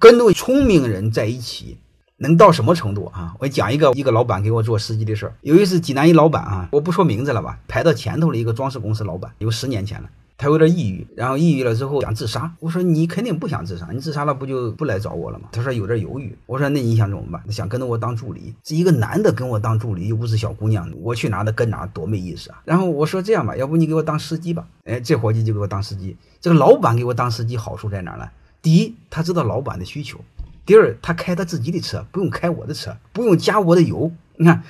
[0.00, 1.76] 跟着聪明人在一起。
[2.22, 3.34] 能到什么程度啊？
[3.38, 5.34] 我讲一个一个老板给我做司机的事儿。
[5.40, 10.08] 有一次济南一老板啊，我不说名字了吧，排到前头的一个装饰公司老板，有十年前了。
[10.36, 12.54] 他有点抑郁，然后抑郁了之后想自杀。
[12.60, 15.48] 我说你肯定不想自杀，你自杀了不就不来找我了吗？
[15.52, 16.36] 他说有点犹豫。
[16.44, 17.42] 我说那你想怎么办？
[17.50, 22.60] 想跟着我当助理，这一个男的跟我当助理，又不是小姑娘，我去哪的跟哪，多没意思啊。
[22.66, 24.66] 然后我说这样吧，要不你给我当司机吧？
[24.84, 26.14] 哎，这伙计就给我当司机。
[26.38, 28.28] 这个老板给我当司机好处在哪呢？
[28.62, 30.20] 第一，他知道老板的需求。
[30.66, 34.12] 第二，他开他自己的车，不用开我的车，不用加我的油。
[34.36, 34.62] 你看，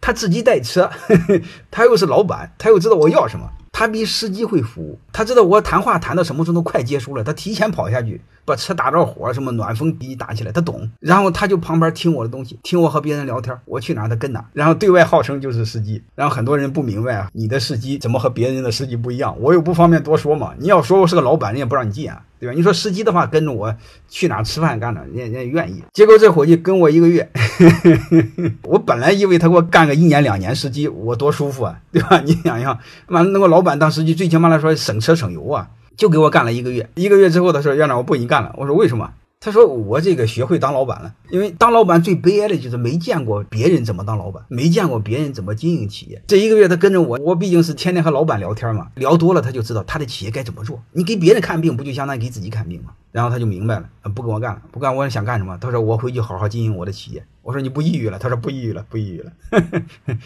[0.00, 0.90] 他自己带车，
[1.70, 3.50] 他又是老板，他又知道我要什么。
[3.80, 10.86] 他比司机会服务，他知道我谈话谈到什么时候都快结束了，他提前跑下去把车打着火，什么暖风机打起来，他懂。
[11.00, 14.44] 然后他就旁边听我的东西，听我和别人聊天，我去哪他跟哪。
[14.52, 19.34] 然后对外号称就是司机，然后很多人不明白啊，你的司机怎么和别人的司机不一样？
[19.40, 20.52] 我又不方便多说嘛。
[20.58, 22.22] 你要说我是个老板，人也不让你进啊。
[22.38, 22.54] 对吧？
[22.54, 23.74] 你说司机的话，跟着我
[24.08, 25.82] 去哪吃饭干哪，人人家愿意。
[25.92, 27.30] 结果这伙计跟我一个月，
[28.64, 32.20] 我本来以为他给我干个一年两年司机，我多舒服啊， 对吧？
[32.24, 36.88] 你想想，妈那个老板当司机，最起码来说省车省油啊，就给我干了一个月。
[36.94, 38.54] 一个月之后，他说院长，我不给你干了。
[38.56, 39.10] 我说为什么？
[39.42, 46.22] 他说：“我这个学会当老板了，因为当老板最悲哀的就是没见过别人怎么当老板，没见过别人怎么经营企业。
[46.26, 50.82] 这一个月他跟着我，我毕竟是天天和老板聊天嘛，聊多了他就知道他的企业该怎么做。
[50.92, 52.92] 你给别人看病，不就相当于给自己看病吗？
[53.12, 55.56] 然后他就明白了，不跟我干了，不干我想干什么？
[55.58, 57.24] 他说我回去好好经营我的企业。
[57.40, 58.18] 我说你不抑郁了？
[58.18, 59.32] 他说不抑郁了，不抑郁了。